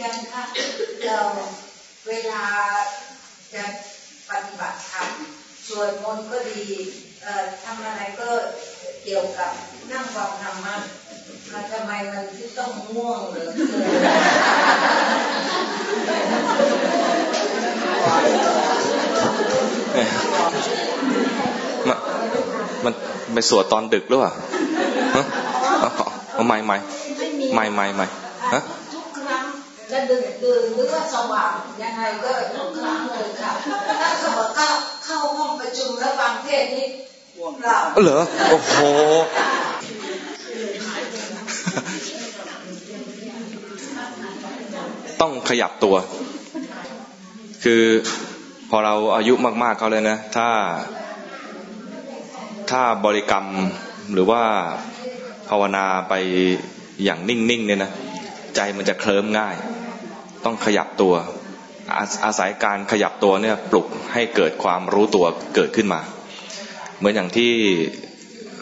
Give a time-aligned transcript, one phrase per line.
[0.00, 0.42] จารย์คะ
[1.06, 1.20] เรา
[2.08, 2.44] เวลา
[3.54, 3.64] จะ
[4.30, 5.08] ปฏิบัติธรรม
[5.66, 6.64] สวดมนต์ก็ดี
[7.62, 8.28] ทำอะไรก็
[9.02, 9.50] เกี่ยวกับ
[9.90, 10.74] นั่งฟังธรรมะ
[11.52, 14.80] มาทำไมมันที่ต้องง่วงเหลือเกิน
[21.88, 21.96] มัน
[22.84, 22.94] มัน
[23.34, 24.32] ไปสวดตอนดึกหรือเปล่า
[25.16, 25.24] ฮะ
[25.80, 25.90] เอา
[26.34, 26.76] เอาไม่ไม่
[27.18, 28.06] ไม่มีไม่ไม่ไม่
[28.54, 28.62] ฮะ
[30.00, 31.52] จะดึกดื่นหรือว่าสว่าง
[31.82, 33.52] ยังไงก็ทุกครั้งเลยค่ะ
[34.00, 34.68] ถ้าสมมติเข้า
[35.04, 36.86] เข้าห้องประชุมแล้วฟังเทศน์นี่
[37.62, 38.20] หลับเหรอ
[38.50, 38.74] โอ้โห
[45.20, 45.96] ต้องขยับตัว
[47.64, 47.82] คือ
[48.70, 50.48] พอเราอายุมาก ๆเขาเลยนะ ถ้า
[52.70, 53.46] ถ้าบริกรรม
[54.12, 54.42] หรือว่า
[55.48, 56.14] ภาวนาไป
[57.04, 57.90] อย่างนิ่ง ๆ เนี่ยนะ
[58.56, 59.54] ใจมันจะเคลิ้มง่าย
[60.44, 61.14] ต้องขยับตัว
[61.96, 66.00] อาอาศัยการขยับตัวเนี่ยปลุกให้เกิดความรู้ตัวเกิดขึ้นมา
[66.98, 67.52] เหมือนอย่างที่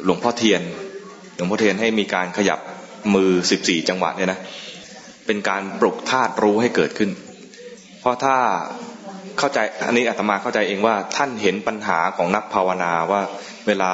[0.05, 0.62] หลวงพ่อเทียน
[1.36, 2.61] หลวงพ่อเทียนให้มีการขยับ
[3.14, 4.41] มือสิบสี่จังหวะเนี่ยนะ
[5.27, 7.11] เป็นการปลุกธาตุรู้ให้เกิดขึ้น
[8.00, 8.36] เพราะถ้า
[9.39, 13.22] เข้าใจอันนี้อาตมาเข้าใจเองว่าท่านเห็นปัญหาของนักภาวนาว่า
[13.67, 13.92] เวลา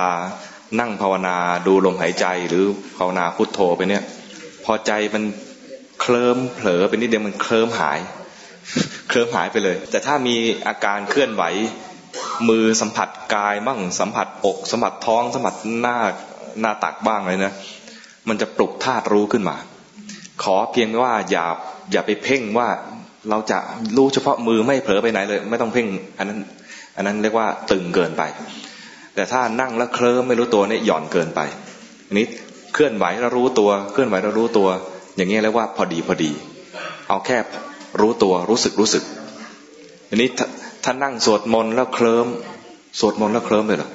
[0.81, 1.37] นั่งภาวนา
[1.67, 2.65] ดูลมหายใจหรือ
[2.97, 4.03] ภาวนาพุทโธไปเนี่ย
[4.65, 5.25] พอใจมัน
[6.07, 8.01] เคลิ้มเผลอไปนิดเดียวมันเคลิ้มหาย
[9.09, 11.45] เคลิ้มหายไปเลย แต่ถ้ามีอาการเคลื่อนไหว
[12.49, 15.99] มือสัมผัสกายบ้างสัมผัสอกสัมผัสท้องสัมผัสหน้า
[16.61, 17.53] หน้าตักบ้างเลยนะ
[18.29, 19.57] มันจะปลุกธาตุรู้ขึ้นมา
[20.43, 21.47] ขอเพียงว่าอย่า
[21.93, 22.69] อย่าไปเพ่งว่า
[23.31, 23.59] เราจะ
[23.97, 25.87] รู้เฉพาะมือไม่เผลอไปไหนเลย ไม่ต้องเพ่ง
[26.19, 26.39] อันนั้น
[26.97, 28.23] อันนั้นเรียกว่าตึงเกินไป
[29.15, 31.41] แต่ถ้านั่งแล้วเคลิ้มไม่รู้ตัวเนี่ยหย่อนเกินไป
[32.07, 32.27] อันนี้
[32.75, 34.69] เคลื่อนไหวแล้วรู้ตัว เคลื่อนไหวแล้วรู้ตัว
[35.17, 36.31] อย่างนี้เรียกว่าพอดีพอดี
[37.09, 37.37] เอาแค่
[38.01, 39.05] รู้ตัวรู้สึกรู้สึก
[40.09, 40.47] อันนี้ถ้า
[40.85, 42.27] ถ้านั่งสวดมนต์แล้วเคลิ้ม
[43.01, 43.91] สวดมนต์แล้วเคลิ้มเลยเหรอ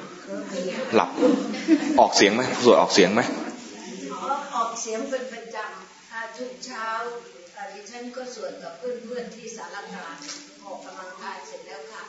[0.95, 1.09] หลับ
[1.99, 3.21] ออกเสียงไหมสวดออกเสียงไหม
[4.55, 6.85] ออกเสียงเป็นประจำอ่าทุกเช้า
[7.55, 10.15] อ่าดิฉันก็สวดกับเพื่อนๆที่สารกลาง
[10.65, 12.03] ออกกำลังกายเสร็จแล้วค่ะ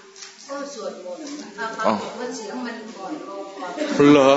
[0.49, 1.25] ก็สวดมนต์
[1.59, 4.31] อ่าปรากฏว่าเสียงมันก่อนลงก่อนเหรอ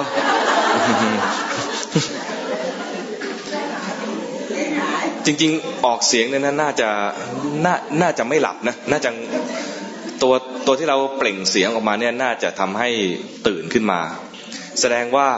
[5.26, 6.90] จริง ๆ ออกเสียงเนี่ยน่าจะ
[7.66, 9.10] น่าน่าจะไม่หลับนะน่าจะ
[10.22, 10.34] ตัว
[10.66, 12.90] ตัวที่เราเปล่งเสียงออกมาเนี่ยน่าจะทำให้
[13.48, 14.02] ตื่นขึ้นมา
[14.80, 15.30] แสดงว่า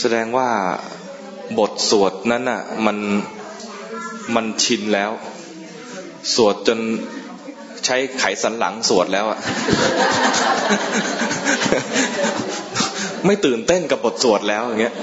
[0.00, 0.48] แสดงว่า
[1.58, 2.96] บทสวดนั้นน่ะมัน
[4.34, 5.10] มันชินแล้ว
[6.34, 6.78] สวดจน
[7.84, 9.38] ใช้ไขสันหลังสวดแล้วอะ
[13.26, 14.94] ไม่ตื่นเต้นกับบทสวดแล้วอย่างเงี้ย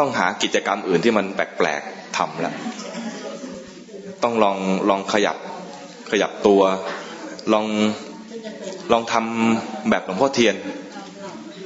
[0.00, 2.54] ต้องหากิจกรรมอื่นที่มันแปลกๆ ทำแล้ว
[4.22, 4.56] ต้องลอง
[4.88, 5.36] ลองขยับ
[6.10, 6.62] ขยับตัว
[7.52, 7.66] ลอง
[8.92, 10.54] ลองทำแบบหลวงพ่อเทียน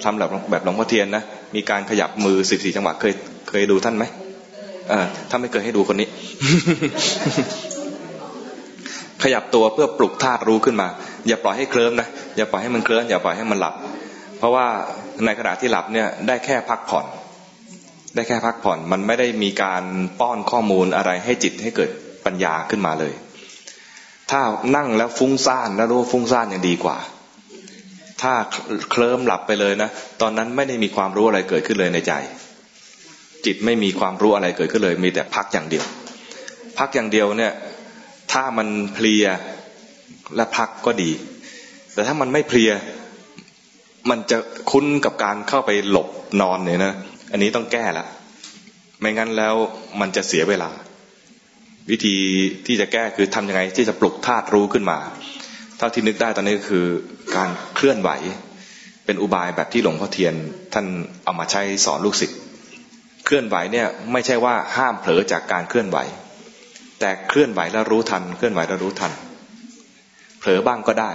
[0.04, 1.22] ทำแบบแบบหลวงพ่อเทียนนะ
[1.54, 3.12] มีการขยับมือสิบสี่จังหวะเคย
[3.48, 4.04] เคยดูท่านไหม
[4.88, 6.08] เออถ้าไม่เคยให้ดูคนนี้
[9.22, 10.88] ขยับตัวเพื่อปลุกธาตุรู้ขึ้นมา
[11.28, 13.74] อย่าปล่อยให้เคลิ้มนะอย่าปล่อยให้มันเคลิ้มอย่าปล่อยให้มันหลับ
[14.38, 14.66] เพราะว่า
[15.24, 17.04] ในขณะที่หลับเนี่ยได้แค่พักผ่อน
[18.14, 19.82] ได้แค่พักผ่อน มันไม่ได้มีการ
[20.20, 21.90] ป้อนข้อมูลอะไรให้จิตให้เกิด
[22.24, 23.12] ปัญญาขึ้นมาเลย
[24.30, 24.40] ถ้า
[24.76, 26.98] นั่งแล้วฟุ้งซ่านแล้วรู้ฟุ้งซ่านยังดีกว่า
[28.22, 28.32] ถ้า
[28.90, 32.12] เคลิ้มหลับไปเลยนะ ตอนนั้นไม่ได้มีความรู้อะไรเกิดขึ้นเลยในใจ
[33.46, 35.84] จิตไม่มีความรู้อะไรเกิดขึ้นเลย มีแต่พักอย่างเดียว
[36.78, 37.52] พักอย่างเดียวเนี่ย
[38.32, 39.24] ถ้ามันเพลีย
[40.36, 41.10] และพักก็ดี
[41.94, 42.70] แต่ถ้ามันไม่เพลีย
[44.10, 44.38] มันจะ
[44.70, 46.08] คุ้นกับการเข้าไปหลบ
[46.40, 46.94] นอนเนี่ยนะ
[47.34, 48.06] อันนี้ต้องแก้ละ
[49.00, 49.54] ไม่งั้นแล้ว
[50.00, 50.70] มันจะเสียเวลา
[51.90, 52.16] วิธี
[52.66, 54.98] ที่จะแก้คือทำยังไงที่จะปลุกธาตุรู้ขึ้นมา
[55.78, 56.86] เท่าที่นึกได้ตอนนี้ก็คือ
[57.36, 58.10] การเคลื่อนไหว
[59.04, 60.34] เป็นอุบายแบบที่หลวงพ่อเทียน
[60.74, 60.86] ท่าน
[61.24, 62.38] เอามาใช้สอนลูกศิษย์
[63.24, 65.98] เคลื่อนไหวเนี่ยไม่ใช่ว่าห้ามเผลอจากการเคลื่อนไหว
[67.00, 69.12] แต่เคลื่อนไหวแล้วรู้ทัน เคลื่อนไหวแล้วรู้ทัน
[70.38, 71.10] เผลอบ้างก็ได้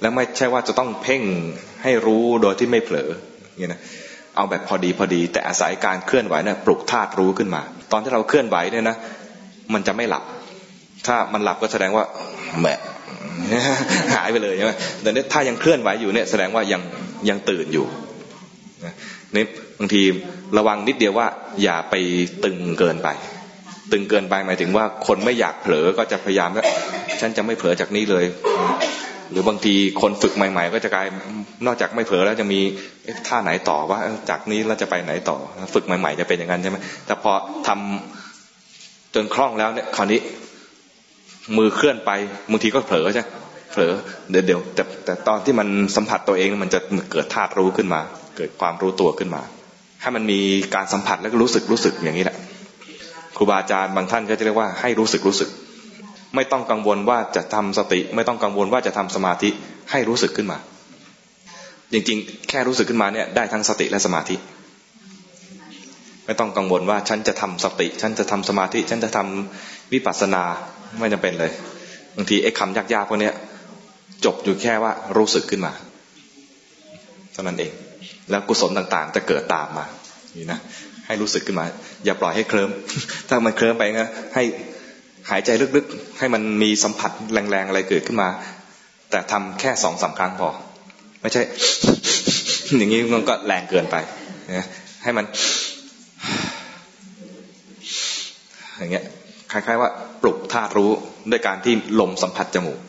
[0.00, 1.22] แล้วไม่ใช่ว่าจะต้องเพ่ง
[1.82, 3.08] ให้รู้โดยที่ไม่เผลอ
[3.48, 3.82] อย่างนี้นะ
[4.36, 7.62] เอาแบบพอดีพอดี แต่อาศัยการเคลื่อนไหวเนี่ยปลุกธาตุรู้ขึ้นมา
[7.92, 8.96] ตอนที่เราเคลื่อนไหวเนี่ยนะ
[9.74, 10.24] มันจะไม่หลับ
[11.06, 12.04] ถ้ามันหลับก็แสดงว่า
[12.60, 12.66] แหม
[14.14, 14.72] หายไปเลยใช่ไหม
[15.02, 16.82] แต่ถ้ายังเคลื่อนไหวอยู่เนี่ยแสดงว่ายัง
[17.28, 17.86] ยังตื่นอยู่
[19.36, 19.44] นี่
[19.78, 20.02] บางที
[20.58, 21.26] ระวังนิดเดียวว่า
[21.62, 21.94] อย่าไป
[22.44, 23.08] ตึงเกินไป
[23.92, 26.64] ตึงเกินไปหมายถึงว่าคนไม่อยากเผลอก็จะพยายามว่า
[27.20, 28.24] ฉันจะไม่เผลอจากนี้เลย
[29.30, 31.06] หรือบางทีคนฝึกใหม่ ๆ ก็จะกลาย
[31.66, 32.60] นอกจากไม่เผลอแล้วจะมี
[33.28, 33.98] ท่าไหนต่อว่า
[34.30, 35.36] จากนี้เราจะไปไหนต่อ
[35.74, 37.32] ฝึกใหม่ ๆ จะเป็นอย่างนั้นใช่ไหมแต่พอ
[37.66, 40.20] ทำจนคล่องแล้วเนี่ยคราวนี้
[41.58, 42.10] มือเคลื่อนไป
[42.50, 43.24] บางทีก็เผลอใช่
[43.72, 43.92] เผลอ
[44.30, 46.80] เดี๋ยวเดี๋ยวแต่แต่ตอนที่มันสัมผัสตัวเองมันจะ
[47.12, 48.00] เกิดธาตุรู้ขึ้นมา
[48.36, 49.42] เกิดความรู้ตัวขึ้นมา
[50.02, 50.40] ให้มันมี
[50.74, 52.36] การสัมผัสแล้วก็รู้สึกรู้สึกอย่างนี้แหละ
[53.36, 55.48] ครูบาอาจารย์บางท่านก็จะเรียกว่าให้รู้สึกรู้สึก
[56.34, 59.50] ไม่ต้องกังวลว่าจะทำสติ ไม่ต้องกังวลว่าจะทำสมาธิ
[59.90, 60.58] ให้รู้สึกขึ้นมา
[61.92, 64.36] จริงๆ แค่รู้สึกขึ้นมาเนี่ยได้ทั้งสติและสมาธิ
[66.26, 70.42] ไม่ต้องกังวลว่าฉันจะทำสติ ฉันจะทำสมาธิ ฉันจะทำวิปัสสนา
[70.98, 71.52] ไม่จำเป็นเลย
[72.16, 73.30] บางทีไอ้คำยากๆพวกนี้
[74.24, 75.72] จบอยู่แค่ว่ารู้สึกขึ้นมา
[77.32, 77.72] เท่านั้นเอง
[78.30, 79.84] แล้วกุศลต่างๆ จะเกิดตามมา
[80.36, 80.60] นี่นะ
[81.06, 81.64] ให้รู้สึกขึ้นมา
[82.04, 82.70] อย่าปล่อยให้เคลิ้ม
[83.28, 84.42] ถ้ามันเคลิ้มไปนะให้
[85.30, 88.28] หายใจลึกๆ ให้มันมีสัมผัสแรงๆอะไรเกิดขึ้นมา
[89.10, 90.48] แต่ทำแค่สองสาครั้งพอ
[91.20, 91.42] ไม่ใช่
[92.76, 93.96] อย่างนี้มันก็แรงเกินไป
[94.56, 94.66] นะ
[95.02, 95.24] ให้มัน
[98.78, 99.04] อย่างเงี้ย
[99.52, 99.90] คล้ายๆว่า
[100.22, 100.90] ปลุกธาตุรู้
[101.30, 102.80] ด้วยการที่ลมสัมผัสจมูก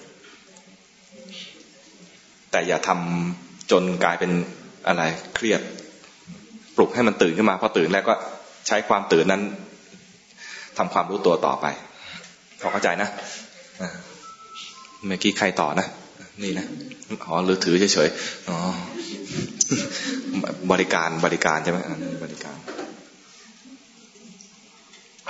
[2.51, 4.31] แต่อย่าทำจนกลายเป็น
[4.87, 5.03] อะไร
[5.35, 5.61] เครียด
[6.75, 8.13] ปลุกให้มันตื่นขึ้นมาพอตื่นแล้วก็
[8.67, 9.41] ใช้ความตื่นนั้น
[10.77, 11.65] ทำความรู้ตัวต่อไป
[12.61, 13.09] พอเข้าใจนะ
[15.07, 15.87] เมื่อกี้ใครต่อนะ
[16.43, 16.65] นี่นะ
[17.25, 18.57] อ๋อหรือถือเฉยๆ อ๋อ
[20.71, 21.79] บริการบริการใช่ไหม
[22.23, 22.57] บริการ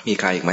[0.07, 0.51] มีใครอีกไหม